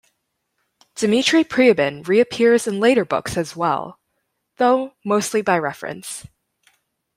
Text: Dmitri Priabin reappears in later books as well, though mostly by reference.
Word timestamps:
Dmitri 0.95 1.43
Priabin 1.43 2.07
reappears 2.07 2.65
in 2.65 2.79
later 2.79 3.05
books 3.05 3.37
as 3.37 3.55
well, 3.55 3.99
though 4.57 4.95
mostly 5.05 5.43
by 5.43 5.59
reference. 5.59 6.25